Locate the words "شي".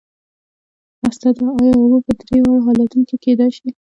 3.57-3.69